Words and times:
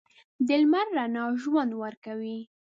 د 0.47 0.49
لمر 0.61 0.85
رڼا 0.97 1.25
ژوند 1.41 1.71
ورکوي. 1.83 2.39